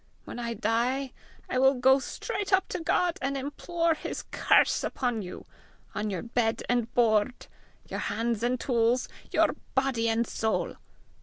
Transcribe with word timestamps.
When 0.25 0.39
I 0.39 0.55
die 0.55 1.13
I 1.47 1.59
will 1.59 1.75
go 1.75 1.99
straight 1.99 2.51
up 2.51 2.67
to 2.69 2.79
God 2.79 3.19
and 3.21 3.37
implore 3.37 3.93
his 3.93 4.23
curse 4.31 4.83
upon 4.83 5.21
you, 5.21 5.45
on 5.93 6.09
your 6.09 6.23
bed 6.23 6.63
and 6.67 6.91
board, 6.95 7.45
your 7.87 7.99
hands 7.99 8.41
and 8.41 8.59
tools, 8.59 9.07
your 9.31 9.55
body 9.75 10.09
and 10.09 10.25
soul. 10.25 10.77